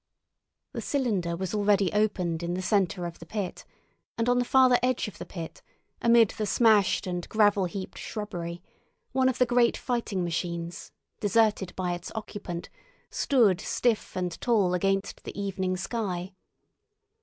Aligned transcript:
The 0.71 0.81
cylinder 0.81 1.35
was 1.37 1.53
already 1.53 1.93
opened 1.93 2.41
in 2.41 2.55
the 2.55 2.61
centre 2.63 3.05
of 3.05 3.19
the 3.19 3.25
pit, 3.27 3.65
and 4.17 4.27
on 4.27 4.39
the 4.39 4.45
farther 4.45 4.79
edge 4.81 5.07
of 5.07 5.19
the 5.19 5.27
pit, 5.27 5.61
amid 6.01 6.31
the 6.31 6.47
smashed 6.47 7.05
and 7.05 7.29
gravel 7.29 7.65
heaped 7.65 7.99
shrubbery, 7.99 8.63
one 9.11 9.29
of 9.29 9.37
the 9.37 9.45
great 9.45 9.77
fighting 9.77 10.23
machines, 10.23 10.91
deserted 11.19 11.75
by 11.75 11.93
its 11.93 12.11
occupant, 12.15 12.67
stood 13.11 13.61
stiff 13.61 14.15
and 14.15 14.41
tall 14.41 14.73
against 14.73 15.23
the 15.23 15.39
evening 15.39 15.77
sky. 15.77 16.33